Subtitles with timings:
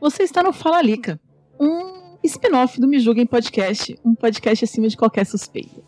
[0.00, 1.18] Você está no Fala Lica,
[1.58, 5.82] um spin-off do Me Julguem Podcast, um podcast acima de qualquer suspeita.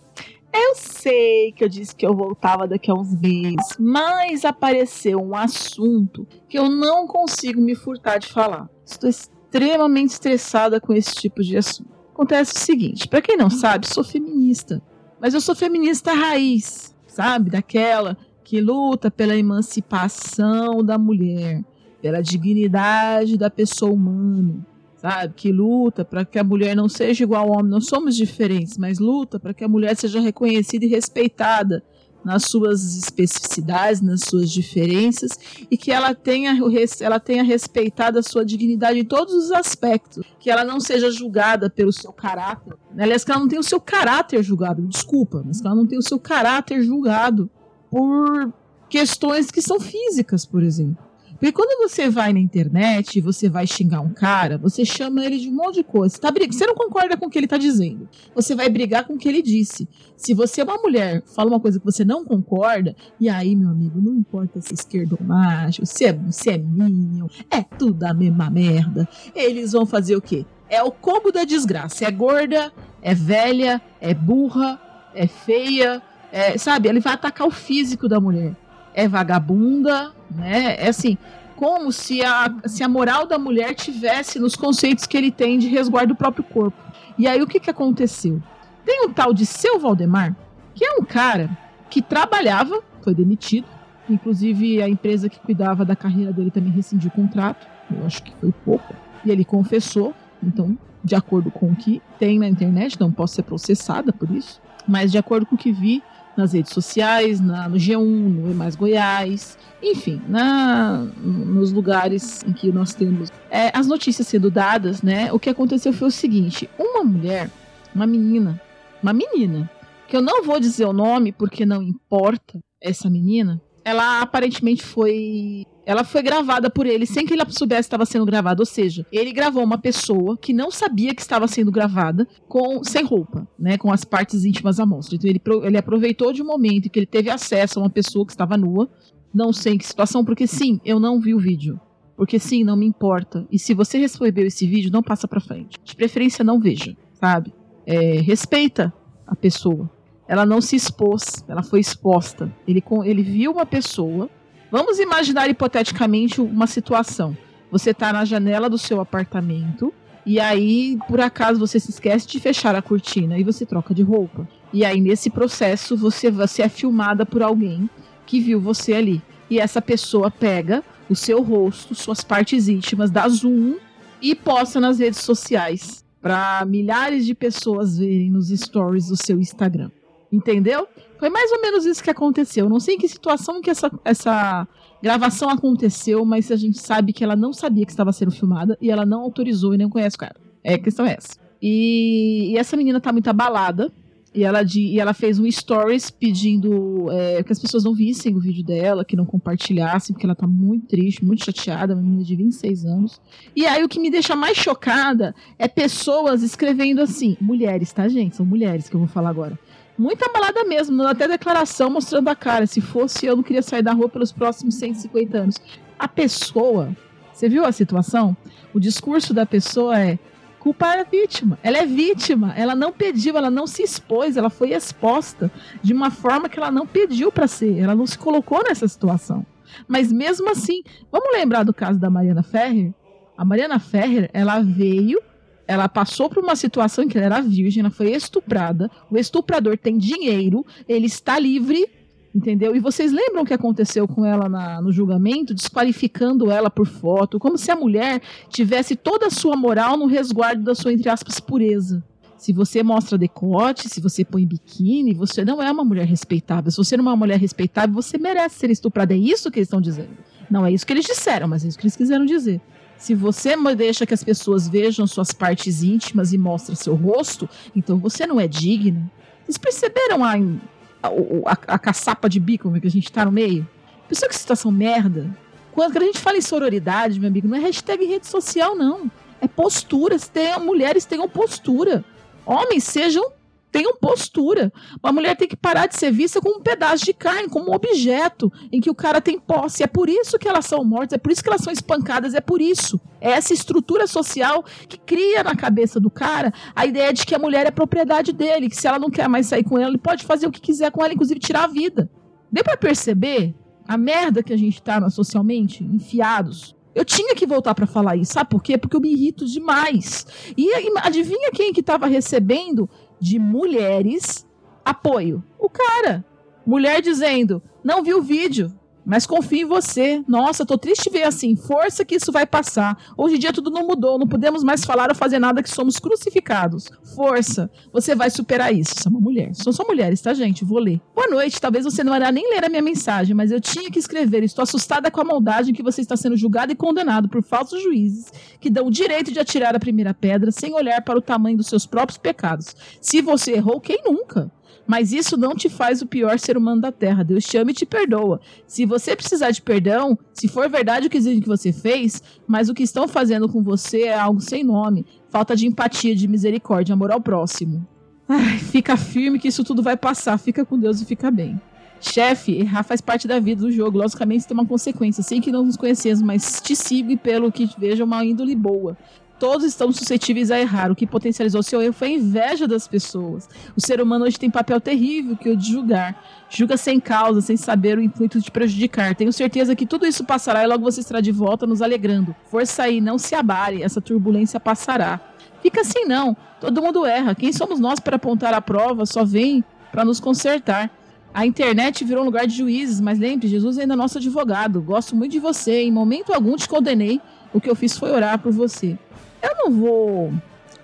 [0.53, 5.37] Eu sei que eu disse que eu voltava daqui a uns meses, mas apareceu um
[5.37, 8.69] assunto que eu não consigo me furtar de falar.
[8.85, 11.91] Estou extremamente estressada com esse tipo de assunto.
[12.15, 14.83] Acontece o seguinte, para quem não sabe, sou feminista,
[15.21, 17.51] mas eu sou feminista raiz, sabe?
[17.51, 21.63] Daquela que luta pela emancipação da mulher,
[22.01, 24.65] pela dignidade da pessoa humana,
[24.97, 25.35] sabe?
[25.35, 27.71] Que luta para que a mulher não seja igual ao homem.
[27.71, 31.83] Não somos diferentes, mas luta para que a mulher seja reconhecida e respeitada
[32.25, 35.31] nas suas especificidades, nas suas diferenças
[35.71, 36.59] e que ela tenha,
[37.01, 41.71] ela tenha respeitado a sua dignidade em todos os aspectos, que ela não seja julgada
[41.71, 42.75] pelo seu caráter.
[42.99, 46.01] Aliás, que ela não tenha o seu caráter julgado, desculpa, mas que ela não tenha
[46.01, 47.49] o seu caráter julgado
[47.91, 48.53] por
[48.89, 51.08] questões que são físicas, por exemplo.
[51.39, 55.49] Porque quando você vai na internet você vai xingar um cara, você chama ele de
[55.49, 56.15] um monte de coisa.
[56.15, 56.53] Você, tá brig...
[56.53, 58.09] você não concorda com o que ele está dizendo.
[58.35, 59.89] Você vai brigar com o que ele disse.
[60.17, 63.71] Se você é uma mulher, fala uma coisa que você não concorda, e aí, meu
[63.71, 68.03] amigo, não importa se é esquerdo ou macho, se é, se é minion, é tudo
[68.05, 69.09] a mesma merda.
[69.35, 70.45] Eles vão fazer o quê?
[70.69, 72.05] É o combo da desgraça.
[72.05, 74.81] É gorda, é velha, é burra,
[75.15, 76.03] é feia,
[76.33, 76.89] é, sabe?
[76.89, 78.57] Ele vai atacar o físico da mulher
[78.99, 80.77] é vagabunda, né?
[80.79, 81.17] É assim,
[81.57, 85.69] como se a, se a moral da mulher tivesse nos conceitos que ele tem de
[85.69, 86.77] resguardo do próprio corpo.
[87.19, 88.41] E aí o que, que aconteceu?
[88.85, 90.37] Tem um tal de seu Valdemar,
[90.75, 91.51] que é um cara
[91.91, 93.67] que trabalhava, foi demitido,
[94.09, 98.33] inclusive a empresa que cuidava da carreira dele também rescindiu o contrato, eu acho que
[98.41, 98.95] foi pouco,
[99.25, 103.43] e ele confessou, então, de acordo com o que tem na internet, não posso ser
[103.43, 106.03] processada por isso, mas de acordo com o que vi,
[106.39, 112.53] nas redes sociais, na, no G1, no E Mais Goiás, enfim, na, nos lugares em
[112.53, 115.33] que nós temos é, as notícias sendo dadas, né?
[115.33, 117.51] O que aconteceu foi o seguinte: uma mulher,
[117.93, 118.61] uma menina,
[119.03, 119.69] uma menina,
[120.07, 125.65] que eu não vou dizer o nome porque não importa essa menina, ela aparentemente foi
[125.87, 128.61] ela foi gravada por ele sem que ele soubesse que estava sendo gravada.
[128.61, 133.03] Ou seja, ele gravou uma pessoa que não sabia que estava sendo gravada com sem
[133.03, 133.79] roupa, né?
[133.79, 135.17] Com as partes íntimas à mostra.
[135.17, 138.27] Então ele, ele aproveitou de um momento em que ele teve acesso a uma pessoa
[138.27, 138.91] que estava nua.
[139.33, 141.81] Não sei em que situação, porque sim, eu não vi o vídeo.
[142.15, 143.47] Porque sim, não me importa.
[143.51, 145.79] E se você recebeu esse vídeo, não passa pra frente.
[145.83, 147.55] De preferência, não veja, sabe?
[147.87, 148.93] É, respeita
[149.27, 149.91] a pessoa.
[150.29, 152.53] Ela não se expôs, ela foi exposta.
[152.67, 154.29] Ele, ele viu uma pessoa
[154.71, 157.37] Vamos imaginar hipoteticamente uma situação.
[157.71, 159.93] Você está na janela do seu apartamento
[160.27, 164.03] e aí, por acaso, você se esquece de fechar a cortina e você troca de
[164.03, 164.47] roupa.
[164.71, 167.89] E aí, nesse processo, você, você é filmada por alguém
[168.27, 169.23] que viu você ali.
[169.49, 173.77] E essa pessoa pega o seu rosto, suas partes íntimas, dá zoom
[174.21, 179.91] e posta nas redes sociais para milhares de pessoas verem nos stories do seu Instagram.
[180.31, 180.87] Entendeu?
[181.19, 182.69] Foi mais ou menos isso que aconteceu.
[182.69, 184.69] Não sei em que situação que essa, essa
[185.03, 188.91] gravação aconteceu, mas a gente sabe que ela não sabia que estava sendo filmada e
[188.91, 190.37] ela não autorizou e nem conhece o cara.
[190.63, 191.37] É, a questão é essa.
[191.63, 193.93] E, e essa menina tá muito abalada.
[194.35, 198.37] E ela, de, e ela fez um stories pedindo é, que as pessoas não vissem
[198.37, 202.23] o vídeo dela, que não compartilhassem, porque ela tá muito triste, muito chateada, uma menina
[202.23, 203.21] de 26 anos.
[203.57, 208.37] E aí o que me deixa mais chocada é pessoas escrevendo assim, mulheres, tá, gente?
[208.37, 209.59] São mulheres que eu vou falar agora
[209.99, 212.67] muita balada mesmo, até declaração mostrando a cara.
[212.67, 215.57] Se fosse eu, não queria sair da rua pelos próximos 150 anos.
[215.99, 216.97] A pessoa,
[217.33, 218.37] você viu a situação?
[218.73, 220.19] O discurso da pessoa é
[220.59, 221.59] culpar a vítima.
[221.63, 225.51] Ela é vítima, ela não pediu, ela não se expôs, ela foi exposta
[225.83, 229.45] de uma forma que ela não pediu para ser, ela não se colocou nessa situação.
[229.87, 232.93] Mas mesmo assim, vamos lembrar do caso da Mariana Ferrer?
[233.37, 235.21] A Mariana Ferrer, ela veio
[235.69, 239.77] ela passou por uma situação em que ela era virgem, ela foi estuprada, o estuprador
[239.77, 241.87] tem dinheiro, ele está livre,
[242.35, 242.75] entendeu?
[242.75, 247.39] E vocês lembram o que aconteceu com ela na, no julgamento, desqualificando ela por foto,
[247.39, 251.39] como se a mulher tivesse toda a sua moral no resguardo da sua, entre aspas,
[251.39, 252.03] pureza.
[252.39, 256.71] Se você mostra decote, se você põe biquíni, você não é uma mulher respeitável.
[256.71, 259.13] Se você não é uma mulher respeitável, você merece ser estuprada.
[259.13, 260.17] É isso que eles estão dizendo.
[260.49, 262.61] Não é isso que eles disseram, mas é isso que eles quiseram dizer.
[262.99, 267.97] Se você deixa que as pessoas vejam suas partes íntimas e mostra seu rosto, então
[267.99, 269.09] você não é digno.
[269.45, 271.09] Vocês perceberam a, a,
[271.47, 273.67] a, a caçapa de bico que a gente tá no meio?
[274.09, 275.31] Pessoal, que situação merda.
[275.73, 279.09] Quando, a gente fala em sororidade, meu amigo, não é hashtag rede social, não.
[279.41, 280.19] É postura.
[280.19, 282.05] Tem, mulheres tenham postura.
[282.45, 283.33] Homens sejam
[283.71, 284.73] tenham postura.
[285.03, 287.75] Uma mulher tem que parar de ser vista como um pedaço de carne, como um
[287.75, 289.83] objeto em que o cara tem posse.
[289.83, 292.41] É por isso que elas são mortas, é por isso que elas são espancadas, é
[292.41, 293.01] por isso.
[293.21, 297.39] É essa estrutura social que cria na cabeça do cara a ideia de que a
[297.39, 300.25] mulher é propriedade dele, que se ela não quer mais sair com ela, ele pode
[300.25, 302.11] fazer o que quiser com ela, inclusive tirar a vida.
[302.51, 303.55] Deu para perceber
[303.87, 306.77] a merda que a gente tá socialmente, enfiados?
[306.95, 308.77] Eu tinha que voltar para falar isso, sabe por quê?
[308.77, 310.27] Porque eu me irrito demais.
[310.57, 310.69] E
[311.03, 312.89] adivinha quem que tava recebendo
[313.21, 314.47] de mulheres
[314.85, 315.43] apoio.
[315.59, 316.25] O cara.
[316.67, 318.73] Mulher dizendo: não viu o vídeo,
[319.09, 320.23] mas confio em você.
[320.29, 321.57] Nossa, tô triste ver assim.
[321.57, 322.97] Força que isso vai passar.
[323.17, 324.19] Hoje em dia tudo não mudou.
[324.19, 326.91] Não podemos mais falar ou fazer nada que somos crucificados.
[327.17, 327.71] Força.
[327.91, 328.95] Você vai superar isso.
[328.95, 329.55] Você é uma mulher.
[329.55, 330.63] São só mulheres, tá, gente?
[330.63, 331.01] Vou ler.
[331.15, 331.59] Boa noite.
[331.59, 334.43] Talvez você não irá nem ler a minha mensagem, mas eu tinha que escrever.
[334.43, 337.83] Estou assustada com a maldade em que você está sendo julgado e condenado por falsos
[337.83, 341.57] juízes que dão o direito de atirar a primeira pedra sem olhar para o tamanho
[341.57, 342.77] dos seus próprios pecados.
[343.01, 344.53] Se você errou, quem nunca?
[344.89, 347.23] Mas isso não te faz o pior ser humano da Terra.
[347.23, 348.41] Deus te ama e te perdoa.
[348.67, 352.71] Se você precisar de perdão, se for verdade o que dizem que você fez, mas
[352.71, 355.05] o que estão fazendo com você é algo sem nome.
[355.29, 357.87] Falta de empatia, de misericórdia, amor ao próximo.
[358.27, 360.39] Ai, fica firme que isso tudo vai passar.
[360.39, 361.61] Fica com Deus e fica bem.
[362.01, 363.99] Chefe, errar faz parte da vida do jogo.
[363.99, 365.23] Logicamente tem uma consequência.
[365.23, 368.97] Sei que não nos conhecemos, mas te sigo e pelo que vejo uma índole boa.
[369.39, 370.91] Todos estamos suscetíveis a errar.
[370.91, 373.49] O que potencializou seu erro foi a inveja das pessoas.
[373.77, 376.25] O ser humano hoje tem papel terrível que é o de julgar.
[376.51, 379.15] Julga sem causa, sem saber o intuito de prejudicar.
[379.15, 382.35] Tenho certeza que tudo isso passará e logo você estará de volta nos alegrando.
[382.51, 385.21] Força aí, não se abare, essa turbulência passará.
[385.63, 387.35] Fica assim não, todo mundo erra.
[387.35, 389.07] Quem somos nós para apontar a prova?
[389.07, 389.63] Só vem
[389.93, 390.91] para nos consertar.
[391.33, 394.81] A internet virou um lugar de juízes, mas lembre, Jesus ainda é nosso advogado.
[394.81, 397.21] Gosto muito de você, em momento algum te condenei.
[397.53, 398.99] O que eu fiz foi orar por você.
[399.43, 400.33] Eu não vou.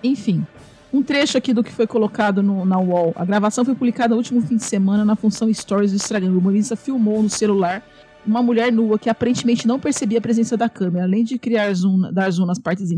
[0.03, 0.47] Enfim.
[0.93, 3.13] Um trecho aqui do que foi colocado no, na UOL.
[3.17, 6.33] A gravação foi publicada no último fim de semana na função Stories do Instagram.
[6.33, 7.83] O humorista filmou no celular
[8.27, 11.05] uma mulher nua que aparentemente não percebia a presença da câmera.
[11.05, 12.91] Além de criar zoom, dar zoom nas partes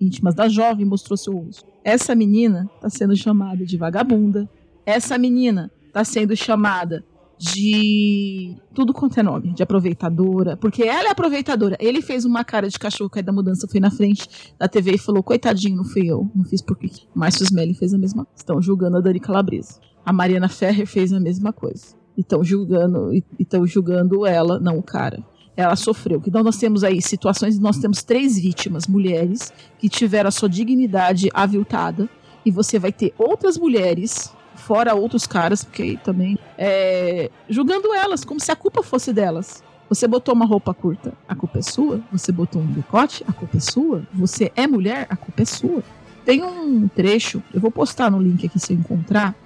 [0.00, 1.66] íntimas da jovem, mostrou seu rosto.
[1.84, 4.48] Essa menina está sendo chamada de vagabunda.
[4.86, 7.04] Essa menina está sendo chamada
[7.52, 11.76] de tudo quanto é nome, de aproveitadora, porque ela é aproveitadora.
[11.78, 14.26] Ele fez uma cara de cachorro que é da mudança, foi na frente
[14.58, 16.90] da TV e falou: coitadinho, não fui eu, não fiz porque.
[17.14, 18.38] Márcio Smelly fez a mesma coisa.
[18.38, 19.78] Estão julgando a Dani Calabresa.
[20.06, 21.94] A Mariana Ferrer fez a mesma coisa.
[22.16, 25.22] Estão julgando, estão julgando ela, não o cara.
[25.56, 26.22] Ela sofreu.
[26.26, 31.28] Então nós temos aí situações, nós temos três vítimas, mulheres, que tiveram a sua dignidade
[31.32, 32.08] aviltada,
[32.44, 34.32] e você vai ter outras mulheres
[34.64, 39.62] fora outros caras, porque também é, julgando elas como se a culpa fosse delas.
[39.88, 42.00] Você botou uma roupa curta, a culpa é sua.
[42.10, 44.02] Você botou um decote, a culpa é sua.
[44.14, 45.82] Você é mulher, a culpa é sua.
[46.24, 49.36] Tem um trecho, eu vou postar no link aqui se eu encontrar,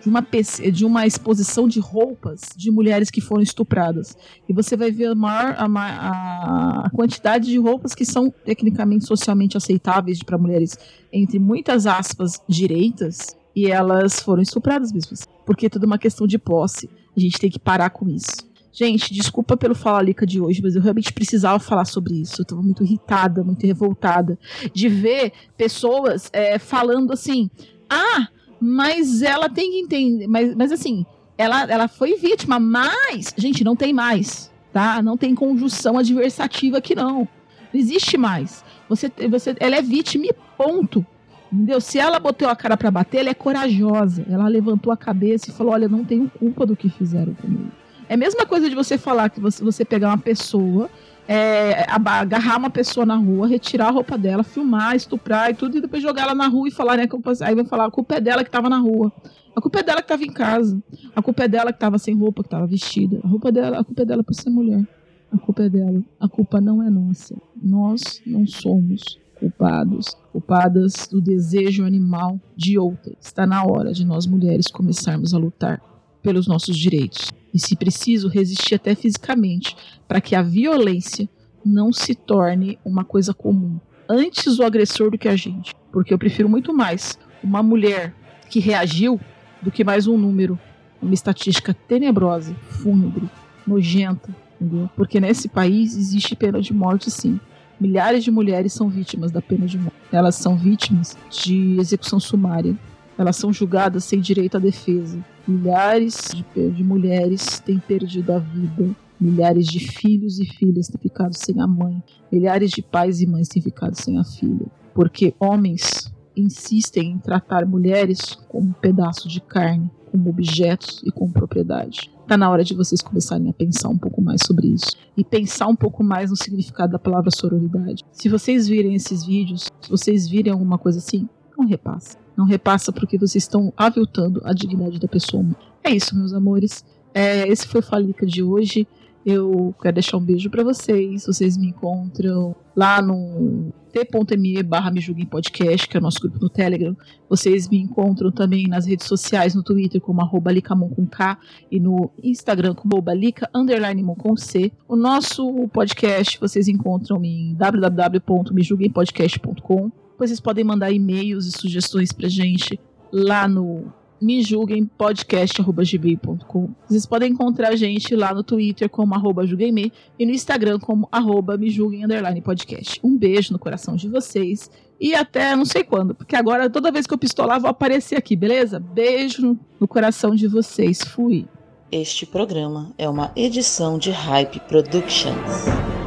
[0.00, 0.24] de uma,
[0.72, 4.16] de uma exposição de roupas de mulheres que foram estupradas.
[4.48, 9.56] E você vai ver a, maior, a, a quantidade de roupas que são tecnicamente socialmente
[9.56, 10.78] aceitáveis para mulheres,
[11.12, 15.14] entre muitas aspas, direitas, e elas foram estupradas mesmo.
[15.14, 15.24] Assim.
[15.44, 16.88] Porque é tudo uma questão de posse.
[17.16, 18.46] A gente tem que parar com isso.
[18.72, 22.40] Gente, desculpa pelo Falalica de hoje, mas eu realmente precisava falar sobre isso.
[22.40, 24.38] Eu tava muito irritada, muito revoltada
[24.72, 27.50] de ver pessoas é, falando assim:
[27.90, 28.28] ah,
[28.60, 30.28] mas ela tem que entender.
[30.28, 31.04] Mas, mas assim,
[31.36, 33.34] ela, ela foi vítima, mas.
[33.36, 35.02] Gente, não tem mais, tá?
[35.02, 37.26] Não tem conjunção adversativa aqui, não.
[37.72, 38.64] Não existe mais.
[38.88, 41.04] Você, você, ela é vítima e ponto.
[41.52, 41.80] Entendeu?
[41.80, 44.24] Se ela botou a cara para bater, ela é corajosa.
[44.28, 47.70] Ela levantou a cabeça e falou: Olha, não tenho culpa do que fizeram comigo.
[48.08, 50.88] É a mesma coisa de você falar que você, você pegar uma pessoa,
[51.26, 55.80] é, agarrar uma pessoa na rua, retirar a roupa dela, filmar, estuprar e tudo, e
[55.80, 57.06] depois jogar ela na rua e falar, né?
[57.42, 59.12] Aí vai falar: a culpa é dela que tava na rua.
[59.56, 60.80] A culpa é dela que tava em casa.
[61.16, 63.18] A culpa é dela que tava sem roupa, que tava vestida.
[63.24, 64.86] A culpa é dela, a culpa é dela por ser mulher.
[65.32, 66.02] A culpa é dela.
[66.20, 67.34] A culpa não é nossa.
[67.60, 73.14] Nós não somos culpados, culpadas do desejo animal de outra.
[73.20, 75.80] Está na hora de nós mulheres começarmos a lutar
[76.22, 77.30] pelos nossos direitos.
[77.54, 79.76] E se preciso, resistir até fisicamente,
[80.06, 81.28] para que a violência
[81.64, 83.78] não se torne uma coisa comum.
[84.08, 85.74] Antes o agressor do que a gente.
[85.92, 88.14] Porque eu prefiro muito mais uma mulher
[88.50, 89.20] que reagiu
[89.62, 90.58] do que mais um número,
[91.00, 93.28] uma estatística tenebrosa, fúnebre,
[93.66, 94.88] nojenta, entendeu?
[94.96, 97.40] Porque nesse país existe pena de morte sim.
[97.80, 99.96] Milhares de mulheres são vítimas da pena de morte.
[100.10, 102.76] Elas são vítimas de execução sumária.
[103.16, 105.24] Elas são julgadas sem direito à defesa.
[105.46, 108.96] Milhares de, de mulheres têm perdido a vida.
[109.20, 112.02] Milhares de filhos e filhas têm ficado sem a mãe.
[112.32, 114.66] Milhares de pais e mães têm ficado sem a filha.
[114.92, 121.32] Porque homens insistem em tratar mulheres como um pedaço de carne, como objetos e como
[121.32, 122.10] propriedade.
[122.28, 125.66] Tá na hora de vocês começarem a pensar um pouco mais sobre isso e pensar
[125.66, 128.04] um pouco mais no significado da palavra sororidade.
[128.12, 132.18] Se vocês virem esses vídeos, se vocês virem alguma coisa assim, não repassa.
[132.36, 135.42] Não repassa porque vocês estão aviltando a dignidade da pessoa.
[135.82, 136.84] É isso, meus amores.
[137.14, 138.86] É, esse foi o Falica de hoje.
[139.30, 141.26] Eu quero deixar um beijo para vocês.
[141.26, 146.38] Vocês me encontram lá no t.me barra me julguem podcast, que é o nosso grupo
[146.40, 146.96] no Telegram.
[147.28, 151.38] Vocês me encontram também nas redes sociais, no Twitter como arroba com K
[151.70, 154.72] e no Instagram como arroba lica underline com C.
[154.88, 159.92] O nosso podcast vocês encontram em www.mejulguempodcast.com.
[160.18, 162.80] Vocês podem mandar e-mails e sugestões pra gente
[163.12, 166.70] lá no me julguem podcast.gmail.com.
[166.88, 171.08] Vocês podem encontrar a gente lá no Twitter como arroba julguemme e no Instagram como
[171.10, 172.04] arroba me julguem
[172.42, 173.00] podcast.
[173.02, 174.70] Um beijo no coração de vocês
[175.00, 178.34] e até não sei quando, porque agora toda vez que eu pistolar vou aparecer aqui,
[178.34, 178.80] beleza?
[178.80, 181.00] Beijo no coração de vocês.
[181.02, 181.46] Fui.
[181.90, 185.97] Este programa é uma edição de Hype Productions.